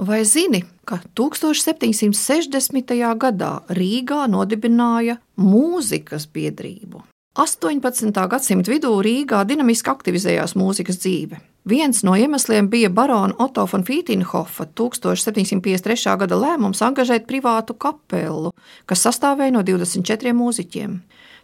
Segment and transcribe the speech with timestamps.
[0.00, 2.92] Vai zini, ka 1760.
[3.20, 7.02] gadā Rīgā nodibināja mūzikas biedrību?
[7.36, 8.08] 18.
[8.32, 11.36] gadsimta vidū Rīgā dinamiski aktivizējās mūzikas dzīve.
[11.64, 16.16] Viens no iemesliem bija barona Otto von Fītinhofa 1753.
[16.16, 18.54] gada lēmums angažēt privātu kapelu,
[18.88, 20.94] kas sastāvēja no 24 mūziķiem.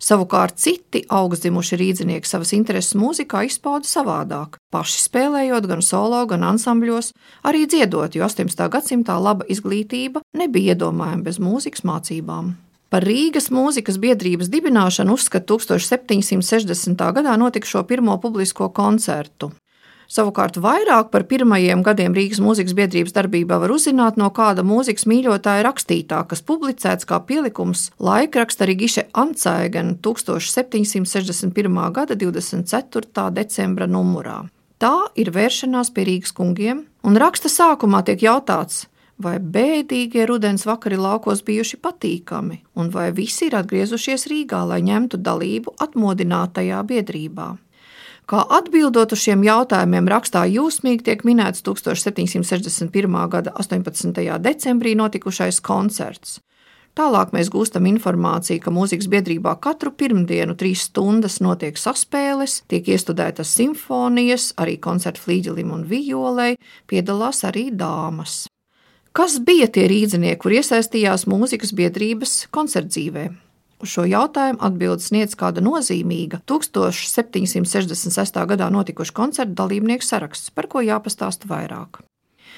[0.01, 7.12] Savukārt citi augstzimuši rīznieki savas intereses mūzikā izpauda savādāk, paši spēlējot gan solo, gan ansambļos,
[7.45, 8.69] arī dziedot, jo 18.
[8.73, 12.55] gadsimtā laba izglītība nebija iedomājama bez mūzikas mācībām.
[12.89, 17.06] Par Rīgas mūzikas biedrības dibināšanu uzskata 1760.
[17.20, 19.53] gadā notikušo pirmo publisko koncertu.
[20.06, 25.64] Savukārt vairāk par pirmajiem gadiem Rīgas mūzikas biedrības darbībā var uzzināt no kāda mūzikas mīļotāja
[25.66, 31.80] rakstītā, kas publicēts kā pielikums laikraksta Rigiše Ancaigen 1761.
[31.92, 33.30] gada 24.
[33.34, 34.45] decembra numurā.
[34.78, 38.84] Tā ir vēršanās pie Rīgas kungiem, un raksta sākumā tiek jautāts,
[39.19, 45.19] vai bēdīgie rudens vakari laukos bijuši patīkami, un vai visi ir atgriezušies Rīgā, lai ņemtu
[45.19, 47.55] dalību atmodinātajā biedrībā.
[48.27, 53.14] Kā atbildot uz šiem jautājumiem, rakstā jūsmīgi tiek minēts 1761.
[53.30, 54.19] gada 18.
[54.42, 56.41] decembrī notikušais koncerts.
[56.98, 63.54] Tālāk mēs gūstam informāciju, ka mūzikas biedrībā katru pirmdienu trīs stundas notiek saspēles, tiek iestudētas
[63.60, 66.56] simfonijas, arī koncerta flīģelim un vijolei,
[66.91, 68.47] piedalās arī dāmas.
[69.14, 73.28] Kas bija tie rīznieki, kur iesaistījās mūzikas biedrības koncertdzīvē?
[73.87, 78.39] Uz šo jautājumu atbildes sniedz kāda nozīmīga 1766.
[78.51, 82.01] gadā notikuša koncerta dalībnieku saraksts, par ko jāpastāsta vairāk.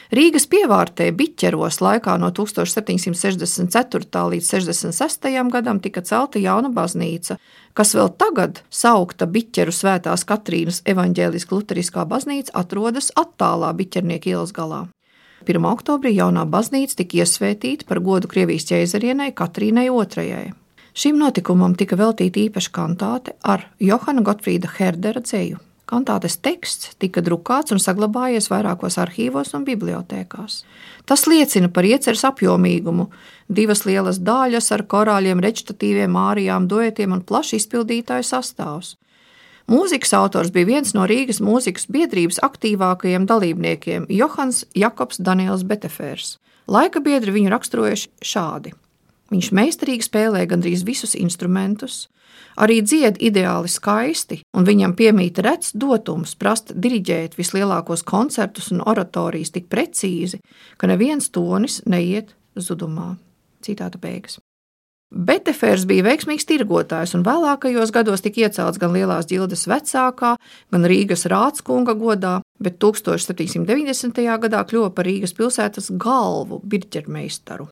[0.08, 4.22] Rīgas pievārtē Biķeros laikā no 1764.
[4.32, 5.28] līdz 66.
[5.52, 7.36] gadam tika celta jauna baznīca,
[7.76, 14.86] kas vēl tagad saukta Biķeru svētās Katrīnas evaņģēliskā luteriskā baznīca atrodas attālā Biķernieka ielas galā.
[15.44, 15.68] 1.
[15.74, 20.56] oktobrī jaunā baznīca tika iesvētīta par godu Krievijas ķēzarienei Katrīnai II.
[20.94, 25.58] Šim notikumam tika veltīta īpaša kantāte ar Johana Gotfrīda Herdera dzēju.
[25.88, 30.60] Kantātes teksts tika drukāts un saglabājies vairākos arhīvos un bibliotekās.
[31.08, 33.06] Tas liecina par ieceres apjomīgumu,
[33.48, 38.96] divas lielas dāļas ar korāļiem, rečitatīviem, mārijām, duetiem un plaši izpildītāju sastāvs.
[39.68, 46.36] Mūzikas autors bija viens no Rīgas mūzikas biedrības aktīvākajiem dalībniekiem- Johans Jakobs Daniels Betefērs.
[46.68, 48.72] Laika biedri viņu raksturojuši šādi.
[49.28, 52.06] Viņš meistarīgi spēlē gandrīz visus instrumentus,
[52.56, 59.52] arī dzied ideāli skaisti, un viņam piemīta rets dotums prast diriģēt vislielākos koncertus un oratorijas
[59.52, 60.40] tik precīzi,
[60.80, 63.16] ka neviens tonis neiet zudumā.
[63.64, 64.38] Citāta beigas.
[65.08, 70.34] Betefērs bija veiksmīgs tirgotājs un vēlākajos gados tika iecelts gan Lielās ģildes vecākā,
[70.72, 74.20] gan Rīgas rādskunga godā, bet 1790.
[74.44, 77.70] gadā kļuva par Rīgas pilsētas galvu birķermeistaru.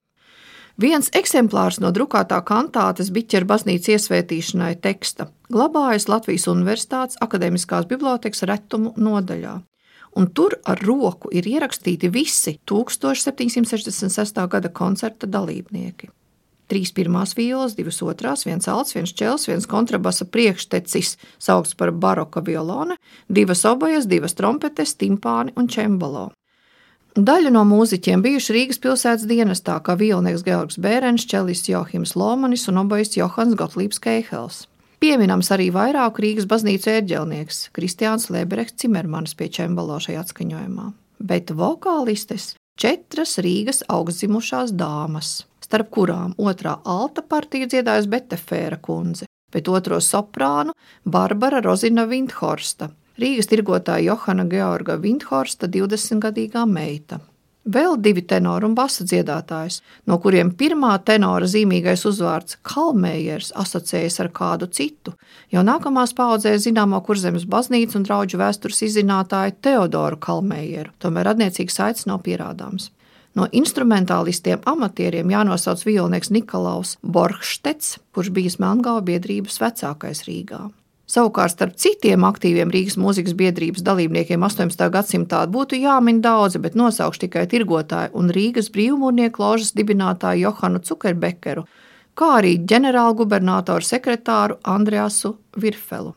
[0.76, 8.92] Viens eksemplārs no drukātā kantātes Biķera baznīcas iesvētīšanai teksta glabājas Latvijas Universitātes akadēmiskās bibliotekas retumu
[9.00, 9.54] nodaļā.
[10.20, 14.44] Un tur ar roku ir ierakstīti visi 1766.
[14.53, 16.12] gada koncerta dalībnieki.
[16.69, 22.42] Trīs pirmās violas, divas otrās, viens alts, viens čels, viens kontrabasa priekštecis, saukts par baroka
[22.44, 22.98] violone,
[23.32, 26.32] divas obojas, divas trompetes, timpāni un čembalo.
[27.16, 32.82] Daļa no mūziķiem bijuši Rīgas pilsētas dienestā, kā violnieks Georgs Bērens, čelists Johims Lomanis un
[32.82, 34.66] obojists Johans Gotlīps Keihels.
[35.00, 40.91] Pieminams arī vairāku Rīgas baznīcu ērģelnieks Kristiāns Leberechts Cimermanis pie čembalo šajā atskaņojumā,
[41.25, 49.25] bet vokālistes četras Rīgas augstzimušās dāmas, starp kurām otrā alta partija dziedājas Betefēra kundze,
[49.56, 50.77] bet otro soprānu
[51.09, 57.22] Barbara Rozina Vindhorsta, Rīgas tirgotāja Johana Georga Vindhorsta 20-gadīgā meita.
[57.66, 64.31] Vēl divi tenori un basa dziedātājs, no kuriem pirmā tenora zīmīgais uzvārds Kalmējers asociējas ar
[64.37, 65.16] kādu citu,
[65.50, 72.06] jau nākamās paudzēs zināmo kurzemes baznīcu un draugu vēstures izzinātāju Teodoru Kalmējeru, tomēr radniecīgs saites
[72.06, 72.93] nav pierādāms.
[73.37, 80.69] No instrumentālistiem amatieriem jānosauc violnieks Nikolaus Borgštets, kurš bijis Melngāla biedrības vecākais Rīgā.
[81.06, 84.88] Savukārt starp citiem aktīviem Rīgas mūzikas biedrības dalībniekiem 18.
[84.91, 91.62] gadsimtā būtu jāmin daudzi, bet nosaukšu tikai tirgotāju un Rīgas brīvmūrnieku ložas dibinātāju Johanu Cukerbekeru,
[92.18, 96.16] kā arī ģenerālgubernatoru sekretāru Andreasu Virfelu.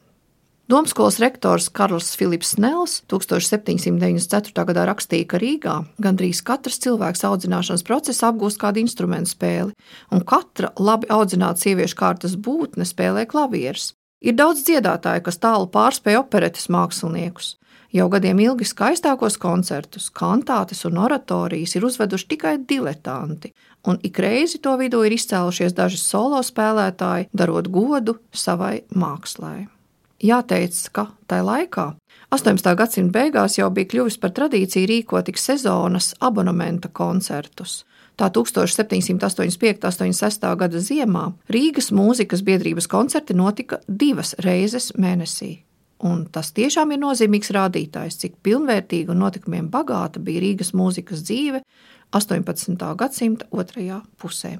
[0.69, 4.65] Domskolas rektors Karls Filips Snells 1794.
[4.69, 9.73] gadā rakstīja, ka Rīgā gandrīz katrs cilvēks audzināšanas procesā apgūst kādu instrumentu spēli,
[10.13, 13.95] un katra labi audzināta sieviešu kārtas būtne spēlē klavierus.
[14.19, 17.55] Ir daudz dziedātāju, kas tālu pārspēj operetes māksliniekus.
[17.95, 23.49] Jau gadiem ilgi skaistākos koncertus, kantātes un oratorijas ir uzveduši tikai diletanti,
[23.87, 29.65] un ik reizi to vidū ir izcēlušies daži solo spēlētāji, darot godu savai mākslai.
[30.21, 31.87] Jāteic, ka tajā laikā,
[32.29, 32.75] 18.
[32.77, 37.85] gadsimta beigās, jau bija kļuvis par tradīciju rīkot tik sezonas abonementa koncertus.
[38.19, 39.79] Tā 1785.
[39.79, 40.47] un 86.
[40.59, 45.61] gada ziemā Rīgas mūzikas biedrības koncerti notika divas reizes mēnesī.
[46.03, 51.63] Un tas tiešām ir nozīmīgs rādītājs, cik pilnvērtīga un notikumiem bagāta bija Rīgas mūzikas dzīve
[52.11, 52.75] 18.
[52.99, 54.57] gadsimta otrajā pusē.